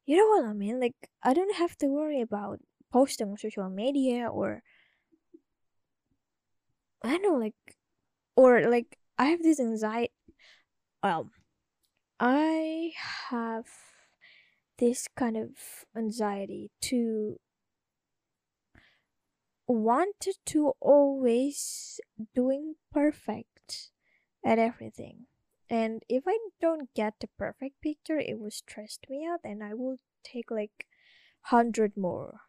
[0.05, 0.79] you know what I mean?
[0.79, 2.59] Like I don't have to worry about
[2.91, 4.61] posting on social media or
[7.03, 7.55] I don't know like
[8.35, 10.11] or like I have this anxiety
[11.01, 11.29] well
[12.19, 12.91] I
[13.29, 13.65] have
[14.79, 15.49] this kind of
[15.95, 17.37] anxiety to
[19.67, 21.99] wanted to always
[22.35, 23.91] doing perfect
[24.45, 25.25] at everything.
[25.69, 29.73] And if I don't get the perfect picture, it will stress me out and I
[29.73, 30.87] will take like
[31.49, 32.41] 100 more.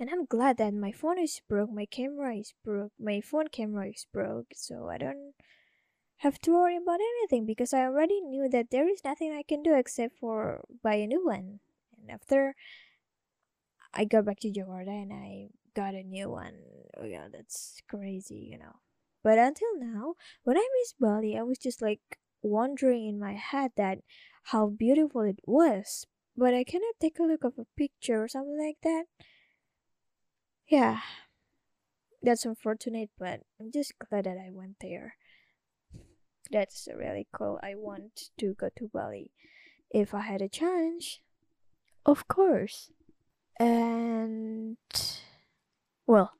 [0.00, 3.88] And I'm glad that my phone is broke, my camera is broke, my phone camera
[3.88, 5.34] is broke, so I don't
[6.18, 9.62] have to worry about anything because I already knew that there is nothing I can
[9.62, 11.60] do except for buy a new one.
[11.96, 12.56] And after
[13.94, 16.54] I got back to Jakarta and I got a new one,
[16.96, 18.80] oh yeah, that's crazy, you know.
[19.22, 23.72] But until now, when I miss Bali, I was just like wondering in my head
[23.76, 23.98] that
[24.44, 26.06] how beautiful it was.
[26.36, 29.04] But I cannot take a look of a picture or something like that.
[30.68, 31.00] Yeah,
[32.22, 35.16] that's unfortunate, but I'm just glad that I went there.
[36.50, 37.58] That's really cool.
[37.62, 39.32] I want to go to Bali
[39.90, 41.20] if I had a chance.
[42.06, 42.90] Of course.
[43.58, 44.76] And
[46.06, 46.32] well,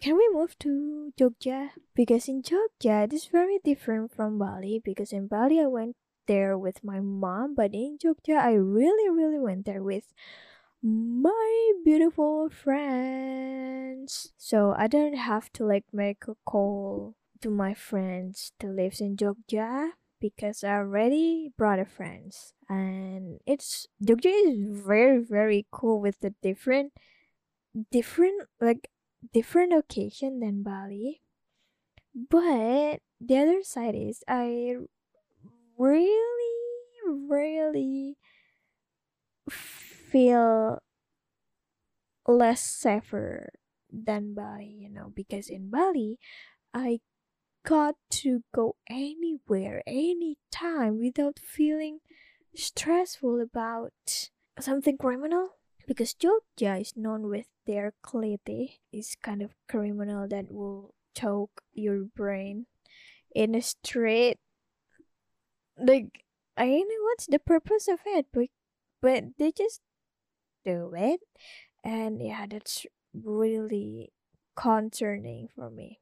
[0.00, 1.70] can we move to Jogja?
[1.94, 4.80] Because in Jogja, it is very different from Bali.
[4.84, 5.96] Because in Bali, I went
[6.26, 10.12] there with my mom, but in Jogja, I really, really went there with
[10.82, 14.32] my beautiful friends.
[14.36, 19.16] So I don't have to like make a call to my friends that lives in
[19.16, 19.92] Jogja
[20.24, 26.32] because I already brought a friends and it's Jogja is very very cool with the
[26.40, 26.96] different
[27.92, 28.88] different like
[29.34, 31.20] different occasion than Bali.
[32.16, 34.80] But the other side is I
[35.76, 36.56] really
[37.28, 38.16] really
[39.50, 40.80] feel
[42.26, 43.52] less safer
[43.92, 46.16] than Bali, you know, because in Bali,
[46.72, 47.00] I
[47.64, 52.00] got to go anywhere, anytime without feeling
[52.54, 55.56] stressful about something criminal.
[55.86, 58.72] Because Jogja is known with their klitih, eh?
[58.92, 62.66] is kind of criminal that will choke your brain
[63.34, 64.38] in a street.
[65.76, 66.24] Like
[66.56, 68.48] I don't know what's the purpose of it, but
[69.02, 69.80] but they just
[70.64, 71.20] do it
[71.84, 74.10] and yeah that's really
[74.56, 76.00] concerning for me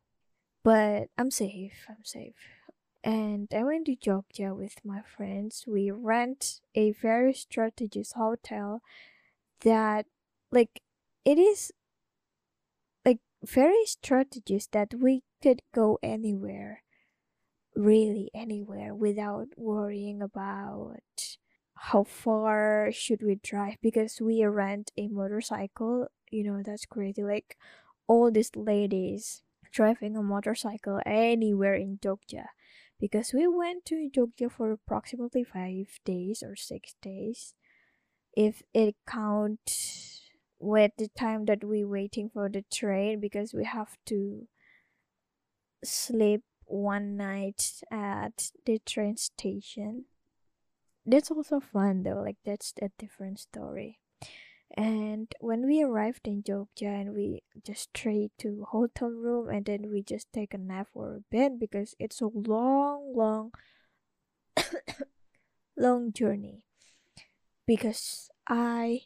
[0.62, 2.35] but i'm safe i'm safe.
[3.05, 5.64] And i went to jogja with my friends.
[5.66, 8.83] We rent a very strategic hotel
[9.62, 10.07] that
[10.53, 10.83] like
[11.25, 11.72] it is
[13.05, 16.83] like very strategic that we could go anywhere
[17.75, 21.38] really anywhere without worrying about
[21.75, 26.09] how far should we drive because we rent a motorcycle.
[26.31, 27.22] You know that's crazy.
[27.25, 27.57] Like
[28.09, 32.46] all these ladies driving a motorcycle anywhere in Jogja
[33.00, 37.54] because we went to Jogja for approximately five days or six days.
[38.37, 40.22] If it counts
[40.58, 44.46] with the time that we waiting for the train because we have to
[45.85, 50.04] sleep one night at the train station.
[51.04, 53.98] That's also fun though like that's a different story
[54.74, 59.90] and when we arrived in Jogja and we just straight to hotel room and then
[59.90, 63.52] we just take a nap or a bed because it's a long long
[65.76, 66.64] long journey
[67.66, 69.02] because I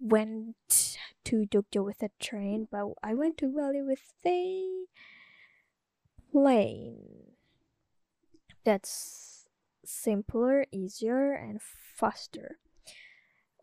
[0.00, 4.86] went to Jogja with a train but I went to Bali with a
[6.30, 7.36] plane
[8.64, 9.46] that's
[9.84, 12.58] simpler, easier, and faster.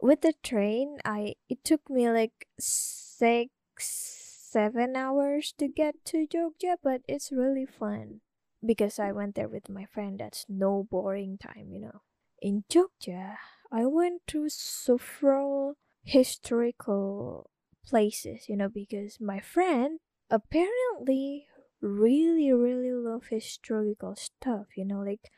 [0.01, 6.77] With the train, I it took me like six, seven hours to get to Jogja,
[6.81, 8.21] but it's really fun
[8.65, 10.19] because I went there with my friend.
[10.19, 12.01] That's no boring time, you know.
[12.41, 13.35] In Jogja,
[13.71, 17.49] I went to several historical
[17.85, 21.47] places, you know, because my friend apparently
[21.81, 25.29] really really love historical stuff, you know, like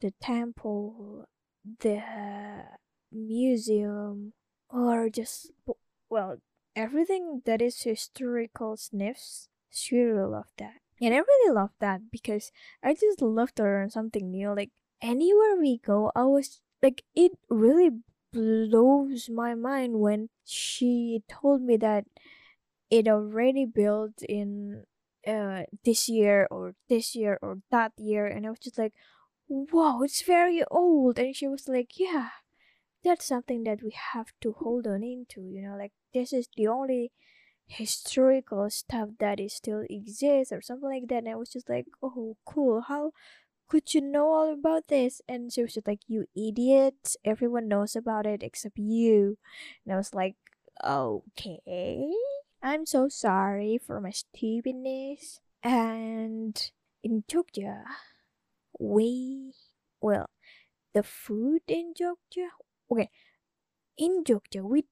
[0.00, 1.26] the temple,
[1.80, 2.02] the
[3.12, 4.32] museum,
[4.68, 5.52] or just,
[6.08, 6.38] well,
[6.76, 9.48] everything that is historical sniffs.
[9.70, 10.80] She really love that.
[11.00, 12.50] And I really love that because
[12.82, 14.54] I just love to learn something new.
[14.54, 17.90] Like anywhere we go, I was like, it really
[18.32, 22.04] blows my mind when she told me that
[22.90, 24.84] it already built in
[25.26, 28.92] uh this year or this year or that year and i was just like
[29.48, 31.18] wow, it's very old.
[31.18, 32.30] And she was like, yeah,
[33.04, 36.66] that's something that we have to hold on into, you know, like this is the
[36.66, 37.12] only
[37.66, 41.24] historical stuff that is still exists or something like that.
[41.24, 42.82] And I was just like, oh, cool.
[42.88, 43.12] How
[43.68, 45.20] could you know all about this?
[45.28, 47.16] And she was just like, you idiot.
[47.24, 49.38] Everyone knows about it except you.
[49.84, 50.36] And I was like,
[50.84, 52.10] okay.
[52.62, 55.40] I'm so sorry for my stupidness.
[55.62, 56.70] And
[57.04, 57.82] in Jogja,
[58.78, 59.52] we
[60.00, 60.30] well
[60.94, 62.48] the food in Jogja
[62.90, 63.10] okay
[63.96, 64.84] in Jogja we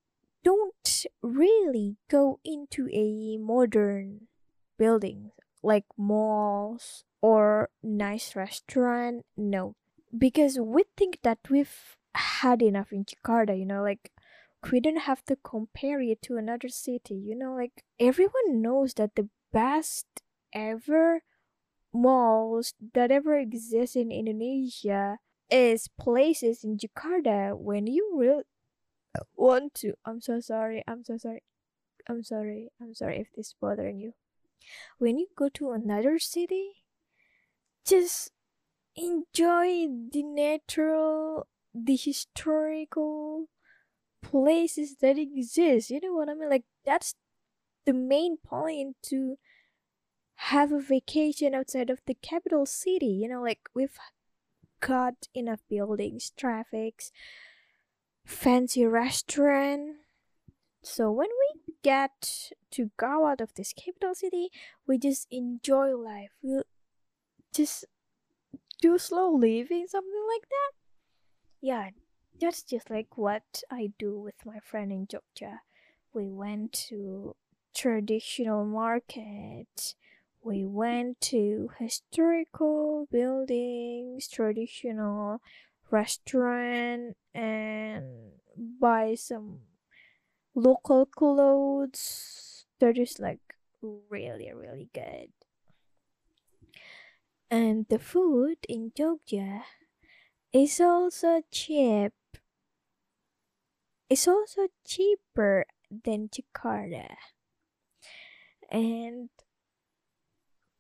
[0.45, 4.29] don't really go into a modern
[4.79, 5.33] building
[5.63, 9.27] like malls or nice restaurant.
[9.37, 9.75] No,
[10.17, 14.13] because we think that we've had enough in Jakarta, you know, like
[14.71, 19.17] we don't have to compare it to another city, you know, like everyone knows that
[19.17, 20.07] the best
[20.55, 21.23] ever
[21.93, 25.19] malls that ever exist in Indonesia
[25.51, 28.43] is places in Jakarta when you really
[29.37, 29.95] want to.
[30.05, 30.83] I'm so sorry.
[30.87, 31.43] I'm so sorry.
[32.09, 32.71] I'm sorry.
[32.81, 34.13] I'm sorry if this is bothering you.
[34.99, 36.83] When you go to another city,
[37.85, 38.31] just
[38.97, 43.49] enjoy the natural, the historical
[44.23, 45.91] places that exist.
[45.91, 46.51] You know what I mean?
[46.51, 47.15] Like that's
[47.85, 49.37] the main point to
[50.37, 53.07] have a vacation outside of the capital city.
[53.07, 53.99] You know, like we've
[54.87, 57.11] got enough buildings, traffics,
[58.25, 59.97] fancy restaurant.
[60.83, 64.51] So when we get to go out of this capital city,
[64.87, 66.31] we just enjoy life.
[66.43, 66.61] We
[67.53, 67.85] just
[68.81, 70.73] do slow living, something like that.
[71.61, 71.91] Yeah,
[72.41, 75.61] that's just like what I do with my friend in Jogja.
[76.15, 77.35] We went to
[77.75, 79.95] traditional market.
[80.47, 85.43] We went to historical buildings, traditional
[85.91, 89.63] restaurant, and buy some
[90.55, 92.65] local clothes.
[92.79, 93.41] That is like
[93.83, 95.35] really, really good.
[97.51, 99.63] And the food in Jogja
[100.53, 102.13] is also cheap.
[104.09, 107.17] It's also cheaper than Jakarta.
[108.71, 109.31] And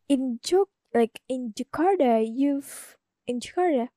[0.08, 2.96] in Jog like in Jakarta, you've
[3.26, 3.88] in Jakarta,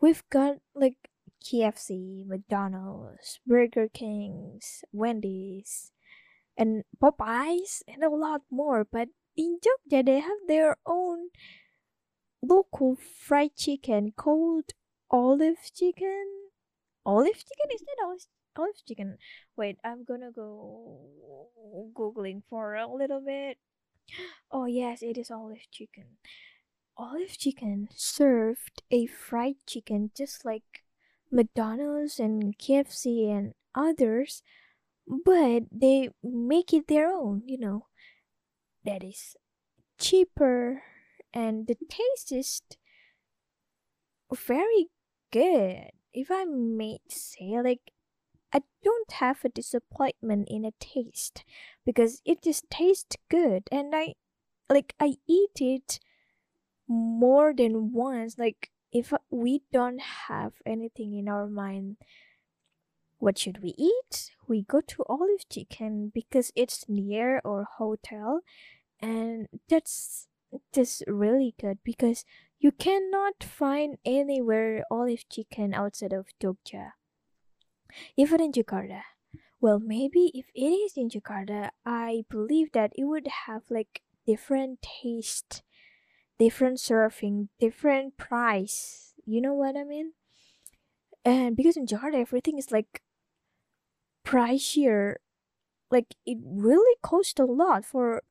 [0.00, 0.96] we've got like
[1.44, 5.92] KFC, McDonald's, Burger Kings, Wendy's,
[6.56, 8.84] and Popeyes, and a lot more.
[8.84, 11.30] But in Jogja, they have their own
[12.42, 14.72] local fried chicken called
[15.10, 16.26] olive chicken.
[17.04, 18.26] Olive chicken is that olive,
[18.56, 19.18] olive chicken?
[19.56, 21.00] Wait, I'm gonna go
[21.96, 23.58] googling for a little bit.
[24.50, 26.18] Oh yes, it is olive chicken.
[26.96, 30.84] Olive chicken served a fried chicken just like
[31.30, 34.42] McDonald's and KFC and others,
[35.06, 37.86] but they make it their own, you know.
[38.84, 39.36] That is
[39.98, 40.82] cheaper
[41.32, 42.62] and the taste is
[44.34, 44.88] very
[45.30, 45.90] good.
[46.12, 47.92] If I may say, like,
[48.52, 51.44] I don't have a disappointment in a taste
[51.84, 54.14] because it just tastes good and I
[54.68, 56.00] like I eat it
[56.88, 58.38] more than once.
[58.38, 61.96] Like if we don't have anything in our mind
[63.18, 64.32] what should we eat?
[64.48, 68.40] We go to olive chicken because it's near our hotel
[69.00, 70.26] and that's
[70.72, 72.24] just really good because
[72.58, 76.92] you cannot find anywhere olive chicken outside of Jogja
[78.16, 79.02] even in Jakarta.
[79.60, 84.82] Well, maybe if it is in Jakarta, I believe that it would have like different
[84.82, 85.62] taste,
[86.38, 89.14] different surfing, different price.
[89.24, 90.12] You know what I mean?
[91.24, 93.02] And because in Jakarta everything is like
[94.24, 95.16] pricier,
[95.90, 98.22] like it really costs a lot for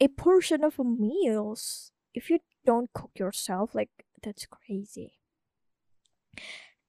[0.00, 1.92] a portion of meals.
[2.12, 3.90] If you don't cook yourself, like
[4.22, 5.18] that's crazy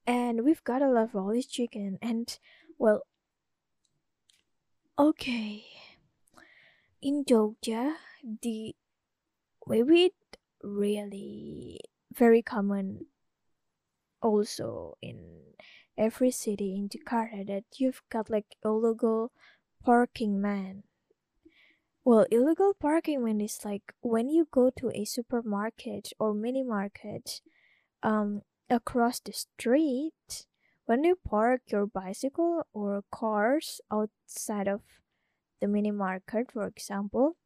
[0.08, 2.40] and we've got a lot of all this chicken and
[2.78, 3.04] well
[4.98, 5.66] okay.
[7.02, 7.96] In Jogja
[8.42, 8.76] the
[9.68, 10.14] maybe
[10.64, 11.80] really
[12.14, 13.08] very common
[14.22, 15.54] also in
[15.98, 19.32] every city in Jakarta that you've got like illegal
[19.84, 20.84] parking man.
[22.04, 27.42] Well illegal parking man is like when you go to a supermarket or mini market
[28.04, 30.46] um across the street,
[30.86, 34.82] when you park your bicycle or cars outside of
[35.62, 37.38] the mini market, for example,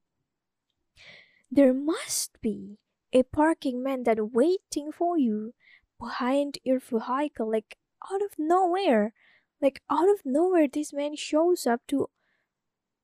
[1.51, 2.77] there must be
[3.11, 5.53] a parking man that waiting for you
[5.99, 7.77] behind your vehicle, like
[8.11, 9.13] out of nowhere.
[9.61, 12.09] Like out of nowhere, this man shows up to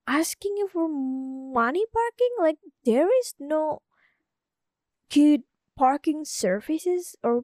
[0.07, 2.32] asking you for money parking.
[2.39, 3.82] Like there is no
[5.09, 5.41] good
[5.78, 7.43] parking services or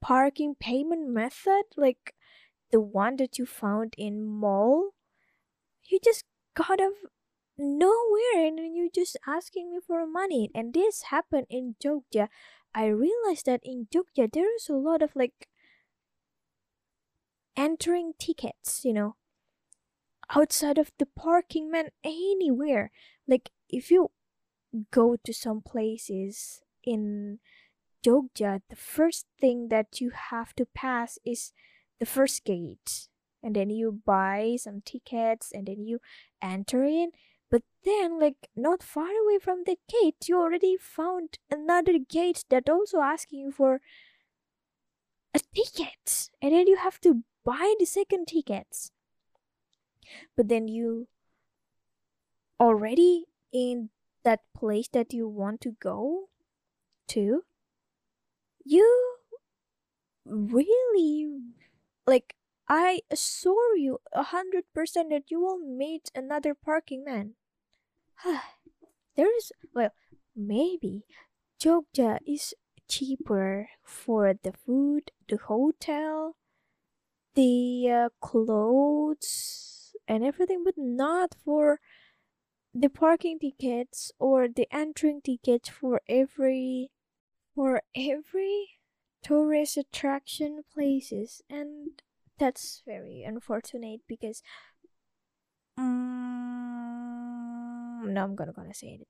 [0.00, 2.14] parking payment method like
[2.70, 4.90] the one that you found in mall
[5.84, 6.24] you just
[6.54, 6.92] got of
[7.58, 10.50] nowhere and you're just asking me for money.
[10.54, 12.28] And this happened in Jogja.
[12.74, 15.48] I realized that in Jogja there is a lot of like
[17.56, 19.16] entering tickets you know
[20.36, 22.90] outside of the parking man anywhere.
[23.26, 24.10] Like if you
[24.90, 27.38] go to some places in
[28.06, 31.52] Jogja, the first thing that you have to pass is
[31.98, 33.08] the first gate.
[33.42, 35.98] And then you buy some tickets and then you
[36.40, 37.10] enter in.
[37.50, 42.68] But then, like, not far away from the gate, you already found another gate that
[42.68, 43.80] also asking you for
[45.34, 46.30] a ticket.
[46.40, 48.90] And then you have to buy the second tickets.
[50.36, 51.08] But then you
[52.60, 53.90] already in
[54.24, 56.28] that place that you want to go
[57.08, 57.42] to,
[58.66, 59.16] you
[60.24, 61.28] really
[62.06, 62.34] like
[62.68, 67.34] I assure you a hundred percent that you will meet another parking man.
[69.16, 69.90] there is well
[70.34, 71.04] maybe
[71.62, 72.54] Jogja is
[72.88, 76.36] cheaper for the food, the hotel,
[77.34, 81.80] the uh, clothes, and everything, but not for
[82.74, 86.90] the parking tickets or the entering tickets for every
[87.56, 88.68] for every
[89.24, 92.02] tourist attraction places and
[92.38, 94.42] that's very unfortunate because
[95.78, 95.94] um,
[98.06, 99.08] no i'm gonna gonna say it.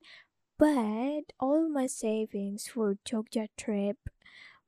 [0.57, 3.97] But all my savings for jogja trip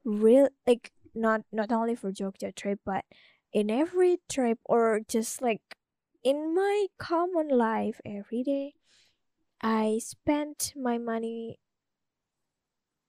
[0.03, 3.05] real like not not only for jogja trip but
[3.51, 5.61] in every trip or just like
[6.23, 8.73] in my common life every day
[9.61, 11.59] I spent my money,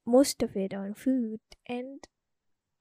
[0.07, 2.07] most of it on food, and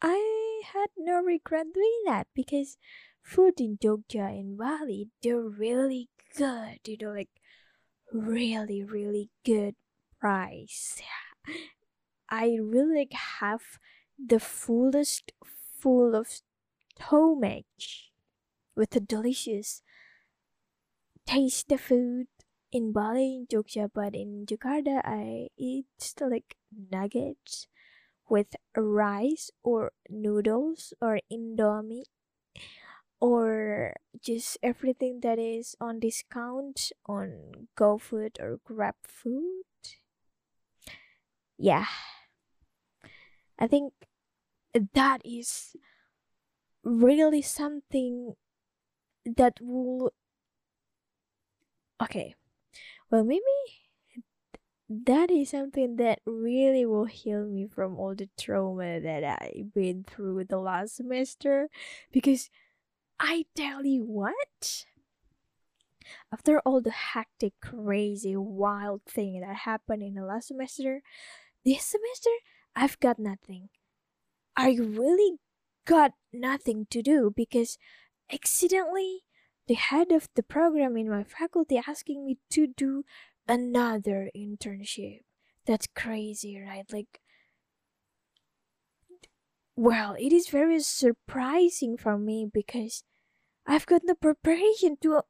[0.02, 2.78] I had no regret doing that because
[3.22, 7.30] food in Jogja and Bali, they're really good, you know, like
[8.12, 9.76] really, really good
[10.20, 11.02] price.
[12.30, 13.62] I really like have
[14.18, 15.32] the fullest
[15.80, 16.28] full of
[16.98, 17.66] stomach
[18.76, 19.82] with a delicious
[21.26, 22.28] taste the food
[22.72, 27.68] in Bali, in Jogja, but in Jakarta, I eat like nuggets
[28.30, 32.04] with rice or noodles or indomie
[33.20, 39.98] or just everything that is on discount on GoFood or GrabFood.
[41.58, 41.86] Yeah.
[43.58, 43.94] I think
[44.94, 45.76] that is
[46.84, 48.36] really something
[49.26, 50.14] that will
[52.02, 52.36] okay
[53.12, 53.41] well, maybe
[54.89, 60.03] that is something that really will heal me from all the trauma that I've been
[60.03, 61.70] through the last semester.
[62.12, 62.49] Because
[63.20, 64.86] I tell you what,
[66.34, 71.01] after all the hectic, crazy, wild thing that happened in the last semester,
[71.64, 72.32] this semester
[72.76, 73.70] I've got nothing.
[74.55, 75.38] I really
[75.86, 77.78] got nothing to do because
[78.32, 79.24] accidentally
[79.70, 83.04] the head of the program in my faculty asking me to do
[83.48, 85.20] another internship.
[85.68, 86.86] That's crazy, right?
[86.92, 87.22] Like,
[89.76, 93.04] well, it is very surprising for me because
[93.68, 95.22] I've got no preparation to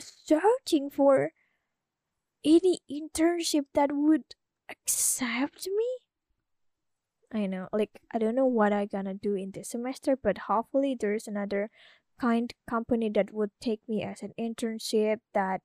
[0.00, 1.32] searching for
[2.42, 4.34] any internship that would
[4.70, 5.88] accept me.
[7.30, 10.96] I know, like, I don't know what I'm gonna do in this semester, but hopefully
[10.98, 11.68] there's another
[12.20, 15.60] kind company that would take me as an internship that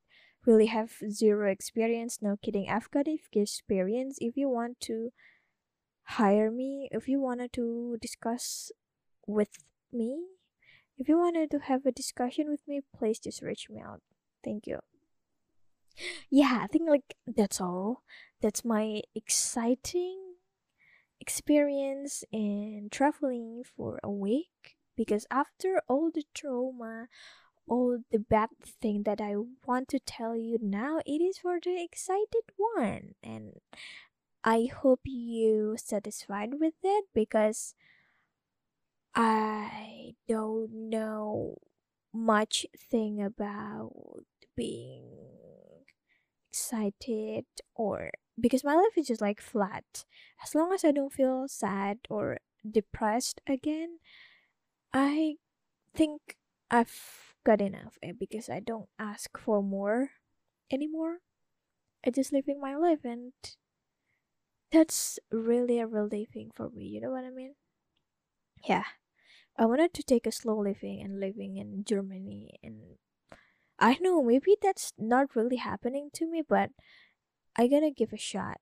[0.46, 2.20] really have zero experience.
[2.22, 2.70] No kidding.
[2.70, 4.18] I've got experience.
[4.22, 5.12] If you want to
[6.08, 8.72] hire me if you wanted to discuss
[9.26, 9.50] with
[9.92, 10.24] me
[10.98, 14.02] if you wanted to have a discussion with me please just reach me out.
[14.44, 14.80] Thank you.
[16.30, 18.04] Yeah i think like that's all.
[18.42, 20.36] That's my exciting
[21.20, 27.08] experience in traveling for a week because after all the trauma
[27.68, 28.50] all the bad
[28.82, 29.36] thing that i
[29.66, 33.14] want to tell you now it is for the excited one.
[33.22, 33.60] And
[34.44, 37.76] i hope you satisfied with it because
[39.14, 41.58] i don't know
[42.14, 44.24] much thing about
[44.56, 45.04] being
[46.50, 47.46] excited
[47.76, 50.06] or because my life is just like flat.
[50.44, 52.38] As long as i don't feel sad or
[52.70, 54.00] depressed again
[54.94, 55.38] I
[55.94, 56.38] think
[56.72, 60.12] I've got enough eh, because I don't ask for more
[60.72, 61.20] anymore.
[62.06, 63.34] I just living my life and
[64.72, 67.56] that's really a relieving for me, you know what I mean?
[68.68, 68.84] Yeah.
[69.58, 72.98] I wanted to take a slow living and living in Germany and
[73.80, 76.72] I know maybe that's not really happening to me, but
[77.56, 78.62] I gotta give a shot.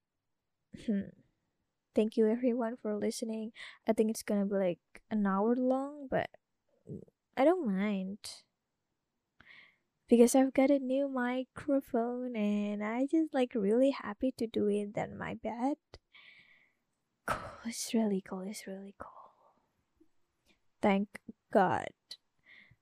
[1.96, 3.54] Thank you everyone for listening.
[3.88, 4.80] I think it's gonna be like
[5.10, 6.30] an hour long, but
[7.38, 8.20] I don't mind.
[10.08, 14.94] because I've got a new microphone and I just like really happy to do it
[14.96, 15.78] than my bed.
[17.28, 19.12] Cool, it's really cool, it's really cool.
[20.82, 21.20] Thank
[21.52, 21.90] God.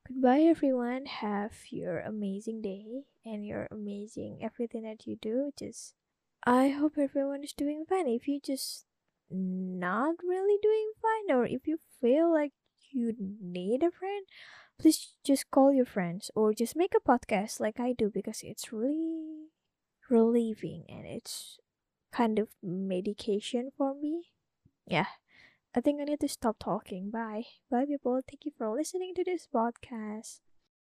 [0.08, 1.06] Goodbye everyone.
[1.08, 5.52] Have your amazing day and your amazing everything that you do.
[5.58, 5.96] Just
[6.46, 8.08] I hope everyone is doing fine.
[8.08, 8.86] If you just
[9.34, 12.52] not really doing fine or if you feel like
[12.92, 14.26] you need a friend,
[14.80, 18.72] please just call your friends or just make a podcast like I do because it's
[18.72, 19.50] really
[20.10, 21.58] relieving and it's
[22.12, 24.30] kind of medication for me.
[24.86, 25.08] Yeah.
[25.76, 27.10] I think I need to stop talking.
[27.10, 27.46] Bye.
[27.72, 28.22] Bye, people.
[28.30, 30.42] Thank you for listening to this podcast.